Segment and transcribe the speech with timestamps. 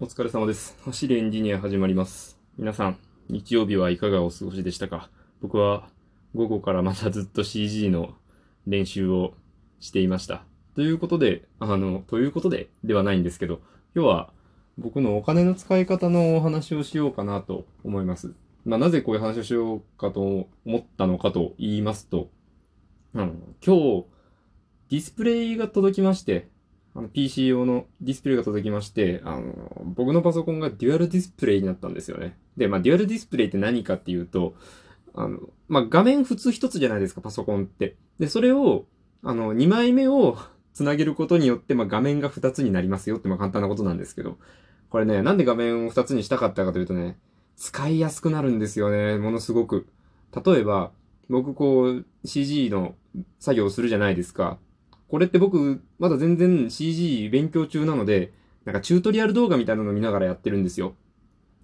[0.00, 0.76] お疲れ様です。
[0.84, 2.38] 走るエンジニア始まります。
[2.56, 5.10] 皆さん、日曜日はいかがお過ごしでしたか？
[5.42, 5.88] 僕は
[6.36, 8.14] 午後からまたずっと CG の
[8.64, 9.34] 練習を
[9.80, 10.44] していました。
[10.76, 13.60] ということで、あの、ということでではないんですけど、
[13.92, 14.30] 今日は
[14.78, 18.34] 僕のお金の使い方のお話をしようかなと思います。
[18.64, 22.30] まあ、なぜこういう話をしようかと思ったのかと言いますと、
[23.16, 23.32] あの、
[23.66, 24.04] 今日、
[24.90, 26.46] ディスプレイが届きまして、
[26.94, 32.36] あの PC 用のディスプレイが届きまして、あの、僕のパソコンがデュアルディスプレイになったんですよね。
[32.56, 34.54] で、まあ、デュアルディスプレイって何かっていうと、
[35.14, 35.38] あの、
[35.68, 37.96] まあ、画面普通一つじゃないですか、パソコンって。
[38.18, 38.86] で、それを、
[39.22, 40.38] あの、2枚目を
[40.74, 44.38] つなげることによって、まあ、画面が2つになりますよって、まあ、簡単なことなんですけど、
[44.90, 47.18] これね、なんで画面を2つにしたかったかというとね、
[47.56, 49.86] 使いやすくなるんですよね、ものすごく。
[50.44, 50.92] 例えば、
[51.28, 52.94] 僕こう、CG の
[53.38, 54.58] 作業をするじゃないですか。
[55.08, 58.32] これって僕、まだ全然 CG 勉強中なので、
[58.64, 60.94] なんかチュートリアル動画みたいなのを見ながらやってるんですよ。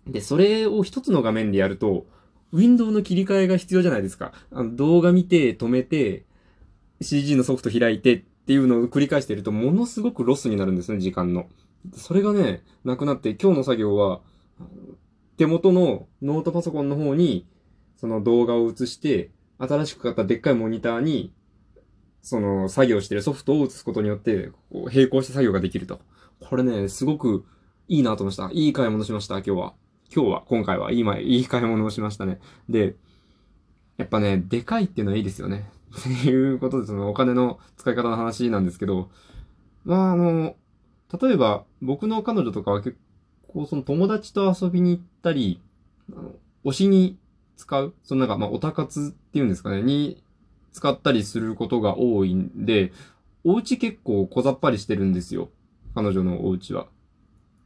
[0.07, 2.07] で、それを一つの画面でやると、
[2.53, 4.33] ウィンドウの切り替えが必要じゃないですか。
[4.51, 6.25] あの動画見て、止めて、
[7.01, 11.47] CG のソフト開いてっていうのを繰り返してると、ものすごくロスになるんですね、時間の。
[11.93, 14.21] それがね、なくなって、今日の作業は、
[15.37, 17.47] 手元のノートパソコンの方に、
[17.97, 21.33] その動画を映して、新しく買ったでっかいモニターに、
[22.25, 26.01] その作業してるソフトを映すことによって、こう並行して作業ができると。
[26.41, 27.45] これね、すごく
[27.87, 28.51] いいなと思いました。
[28.51, 29.75] いい買い物しました、今日は。
[30.15, 32.41] 今日は、今回はいい前、いい買い物をしましたね。
[32.67, 32.97] で、
[33.99, 35.69] やっぱね、でかいっていうのはいいですよね。
[36.01, 39.11] っていうことで、そのお金の使い方の話なんですけど、
[39.85, 40.57] まあ、あの、
[41.21, 42.97] 例えば、僕の彼女とかは結
[43.49, 45.61] 構、その友達と遊びに行ったり、
[46.11, 46.33] あの
[46.65, 47.19] 推しに
[47.59, 50.24] 使う、そのなんか、まあ、オタ活っていうんですかね、に
[50.75, 52.93] 使ったりすることが多いんで、
[53.45, 55.49] お家結構小ざっぱりしてるんですよ。
[55.95, 56.89] 彼女のお家は。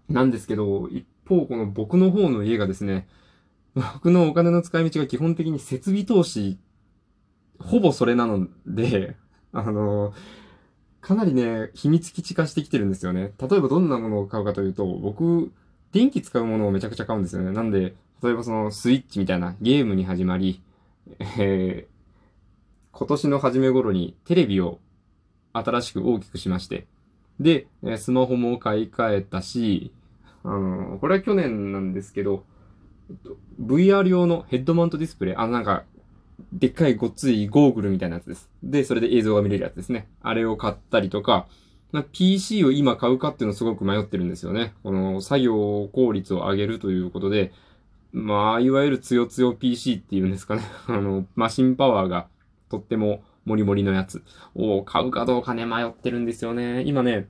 [0.09, 3.09] なんですけど、一方、この僕の方の家がですね、
[3.75, 6.59] 僕のお金の使い道が基本的に設備投資、
[7.59, 9.17] ほぼそれなので、
[9.53, 10.13] あの、
[11.01, 13.33] かなりね、秘密基地化してきてるんですよね。
[13.39, 15.51] 例えばどんなものを買うかというと、僕、
[15.93, 17.53] 電気使うものをめちゃくちゃ買うんですよね。
[17.53, 20.61] なんで、例えばそのスイッチみたいなゲームに始まり、
[21.39, 21.88] え、
[22.93, 24.79] 今年の初め頃にテレビを
[25.53, 26.87] 新しく大きくしまして、
[27.41, 29.93] で、スマホも買い替えたし、
[30.45, 32.45] あのこれは去年なんですけど、
[33.61, 35.85] VR 用のヘッドマウントディスプレイ、あのなんか、
[36.53, 38.49] でっかいごっついゴーグルみたいなやつです。
[38.63, 40.09] で、それで映像が見れるやつですね。
[40.23, 41.47] あれを買ったりとか、
[41.91, 44.75] まあ PC を今買うかっていうのすごく迷ってるんですよね。
[44.83, 47.53] この作業効率を上げるということで、
[48.13, 50.63] まあ、いわゆるつよつよ PC っていうんですかね。
[50.87, 52.29] あの、マシンパワーが
[52.69, 54.23] とってもモリモリのやつ
[54.55, 56.83] を買うかどうかね、迷ってるんですよね。
[56.85, 57.29] 今ね、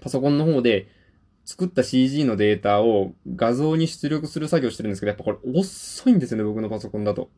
[0.00, 0.88] パソコンの方で
[1.44, 7.30] 作った CG のデータを画像に出力する作業してるんですけど、やっぱこれ遅いんですよね、僕のパソコンだと。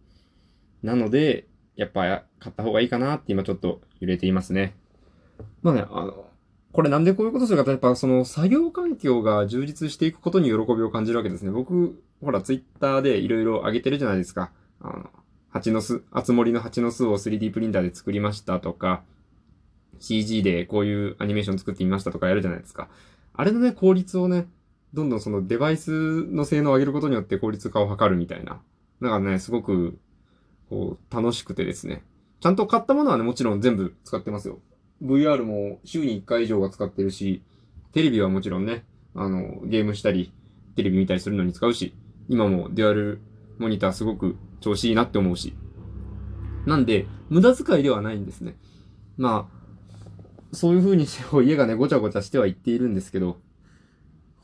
[0.82, 1.46] なので、
[1.76, 4.74] やっぱ買った方がいいかなって今ちょっと揺れていますね。
[5.62, 6.26] まあね、あの、
[6.72, 11.50] これなんでこういうことするかって、やっぱその作業環境が充実していくことに喜びを感じるわけですね。
[11.50, 14.50] 僕、ほら、ツイッターでいろいろ上げてるじゃないですか。
[14.80, 15.10] あの、
[15.50, 19.02] 蜂の巣、あつ森の蜂の巣を 3D プリンターで作りましたとか、
[19.98, 22.88] CG でこういうアニメーション作ってみましたとかやるじゃないですか。
[23.34, 24.48] あれのね、効率をね、
[24.94, 28.60] どんどんそのデバイスの性能を上げることによって効率化を図るみたいな。
[29.02, 29.98] だからね、すごく、
[30.68, 32.02] こう、楽しくてですね。
[32.40, 34.60] ちゃんと買ったものはね、もちろん全部使ってますよ。
[35.02, 37.42] VR も週に1回以上は使ってるし、
[37.92, 38.84] テレビはもちろんね、
[39.14, 40.32] あの、ゲームしたり、
[40.76, 41.94] テレビ見たりするのに使うし、
[42.28, 43.20] 今もデュアル
[43.60, 45.54] モニターすごく調子いいなって思うし。
[46.66, 48.56] なんで、無駄遣いではないんですね。
[49.16, 49.60] まあ、
[50.52, 53.38] そういう風にして家がね、ごちゃごちゃしてはいっているんですけど、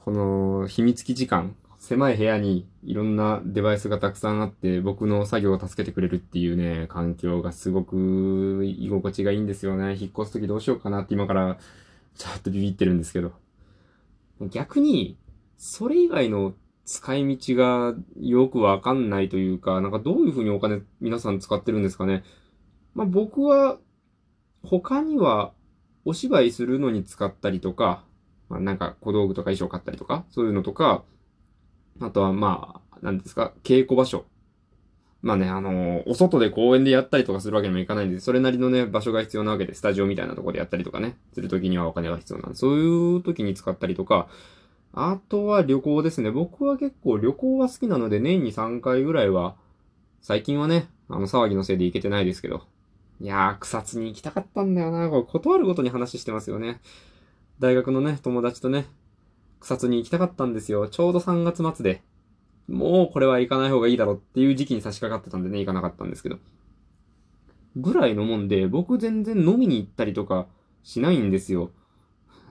[0.04, 9.96] この秘密基地感、狭い部屋にいろんなデバイスがたくさんあって、僕の作業を助けてくれるっていうね、環境がすごく居心地がいいんですよね。
[9.98, 11.58] 引っ越すときどうしようかなって今から
[12.14, 13.32] ちょっとビビってるんですけど。
[14.50, 15.16] 逆に、
[15.56, 16.54] それ以外の
[16.86, 22.22] 使い道がよくわかんないというか、なんかどういう風にお金皆さん使ってるんですかね。
[22.94, 23.78] まあ僕は、
[24.62, 25.52] 他には
[26.04, 28.04] お芝居するのに使ったりとか、
[28.48, 31.02] まあなんか小道具とか衣装買ったりとか、そういうのとか、
[32.00, 34.24] あとはまあ、なんですか、稽古場所。
[35.22, 44.28] まあね、あのお外で公園でやったりとかするわけにもいかないんで、それなりのね、場所が必要なわけで、スタジオみたいなところでやったりとかね、するときにはお金が必要なんで、そういう時に使ったりとか、
[44.98, 46.30] あとは旅行ですね。
[46.30, 49.54] 僕は結構旅行は好きなので、年に3回ぐらいは、
[50.22, 52.62] 最近はね、あの騒ぎのせいで行けてないですけど、
[53.20, 55.10] いやー、草津に行きたかったんだよな。
[55.10, 56.80] これ断るごとに話してますよね。
[57.58, 58.86] 大学のね、友達とね、
[59.60, 60.88] 草津に行きたかったんですよ。
[60.88, 62.02] ちょうど3月末で。
[62.66, 66.38] もうこれは行かない方がいいだろうっていう時期に差し掛かってたんでね、行かなかったんですけど。
[67.76, 70.46] ぐらいのもんで、僕全然飲みに行ったりとか
[70.82, 71.70] しないんですよ。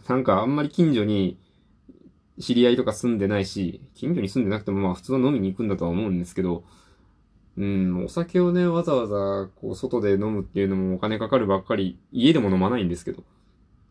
[0.07, 1.39] なんかあんまり近所に
[2.39, 6.63] 知り合いとか住んでないし、近所に住んでなくてもまあ普通の飲みに行くんだとは思うんですけど、
[7.57, 13.23] うん、お酒をね、わざわざこう外で飲むっていうのもお金かかるばっかり、家でも飲まないんですけど、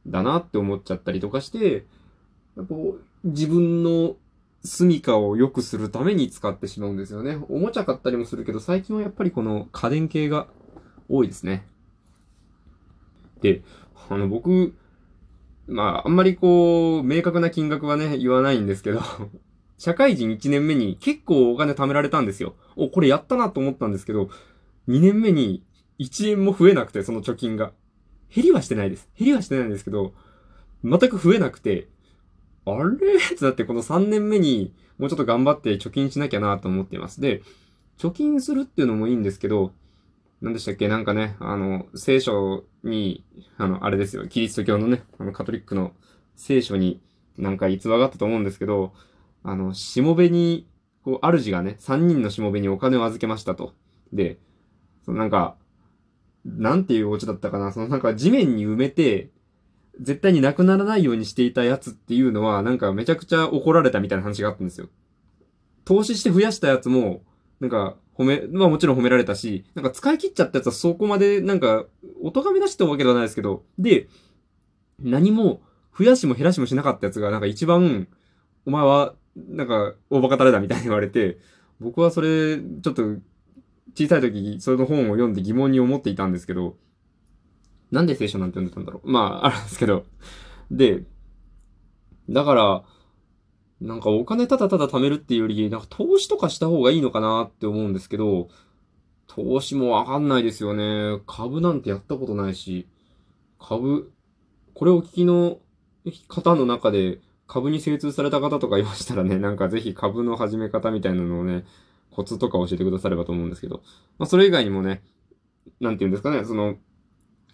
[0.07, 1.87] だなって思っちゃったりとかして、
[2.69, 4.17] こう自分の
[4.63, 7.39] 住処を良くするために使ってしまうんですよね。
[7.49, 10.49] おもちゃ買ったりもするけど、最近はやっぱりこの家電系が
[11.09, 11.67] 多いですね。
[13.41, 13.63] で、
[14.11, 14.75] あの僕、
[15.67, 19.01] まあ、あんまりこう、明確な金額はね、言わないんですけど
[19.79, 22.55] 社会人1年目に結構お金貯められたんですよ。
[22.77, 24.29] お、これやったなと思ったんですけど、
[24.89, 25.65] 2年目に
[25.99, 27.73] 1円も増えなくて、その貯金が。
[28.35, 29.09] 減りはしてないです。
[29.17, 30.13] 減りはしてないんですけど、
[30.83, 31.89] 全く増えなくて、
[32.67, 33.17] あれ？
[33.17, 37.21] ってなってこの3年目にもうちょっと頑張って貯金しなきゃなと思っています。
[37.21, 37.43] で、
[37.99, 39.73] 貯金するっていうのもいいんですけど、
[40.45, 40.89] 何でしたっけ？
[40.89, 43.25] なんかね、あの、聖書に、
[43.57, 45.93] あの、あれですよ、キリスト教のね、あの、カトリックの
[46.37, 47.01] 聖書に
[47.39, 48.93] なんか逸話があったと思うんですけど、
[49.43, 50.69] あの、しもべに、
[51.03, 53.73] こう、主がね、三人のしもべにお金を預けましたと。
[54.13, 54.39] で、
[55.07, 55.57] そのなんか、
[56.45, 59.31] なんていうお家だったかな、そのなんか地面に埋めて、
[59.99, 64.89] 絶対になくならないようにしていたやつっていうのは、なんかめちゃくちゃ怒られたみたいな話があったんですよ。
[65.87, 67.23] 投資して増やしたやつも、
[67.65, 71.87] なんか、褒め、まあもちろん褒められたし、なんか使い切っちゃったやつはそこまで、なんか、
[72.23, 74.09] お咎め出してたわけではないですけど、で、
[75.01, 75.63] 何も
[75.99, 78.07] 増やしも減らしもしなかったやつが、なんか一番、
[78.67, 81.39] お前は、なんか、大バカタレだみたいに言われて、
[81.81, 83.03] 僕はそれ、ちょっと、
[83.97, 86.77] 小さい時、その本を読んで疑問に思っていたんですけど、
[87.91, 90.05] なんで聖書なんて読んでたんだろうまあ、あるんですけど。
[90.71, 91.05] で、
[92.29, 92.85] だから、
[93.85, 98.49] なんかお金ただただ貯めるっていうより、なんか投資とかした方がいいのかなって思うんですけど、
[99.27, 101.21] 投資もわかんないですよね。
[101.27, 102.87] 株なんてやったことないし、
[103.59, 104.11] 株、
[104.73, 105.59] これを聞きの
[106.29, 111.67] 方の中で株に精通された方とかいましたらね、 なんかぜひ株の始め方みたいなのをね、
[112.11, 113.83] コツとか教えてくださればと思うんですけど、
[114.19, 115.03] まあそれ以外にもね、
[115.81, 116.77] なんて言うんですかね、その、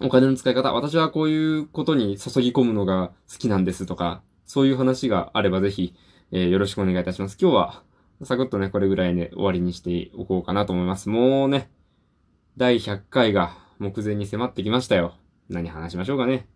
[0.00, 5.94] お金の使い方、私はこういうことに注ぎ込むのが好きなんですとか、そういう話があればぜひ、
[6.32, 7.37] えー、よろしくお願いいたします。
[7.41, 7.82] 今日は、
[8.23, 11.09] サクッとね、これぐらいで、ね、終わりにしておこうかなと思います。
[11.09, 11.71] もうね、
[12.56, 15.15] 第100回が目前に迫ってきましたよ。
[15.49, 16.47] 何話しましょうかね。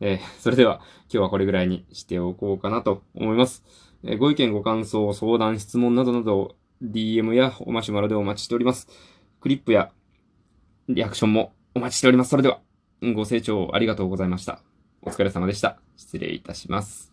[0.00, 3.62] えー、それでは、今日はこれぐらいにしておこうかなと思います。
[4.02, 8.88] えー、ご意見、ご感想、相談、質問などなど、DM やおマシュマロでお待ちしております。
[9.40, 9.90] クリップや
[10.88, 12.30] リアクションもお待ちしております。
[12.30, 12.60] それでは、
[13.14, 14.62] ご清聴ありがとうございました。
[15.02, 15.78] お疲れ様でした。
[15.96, 17.09] 失礼いたします。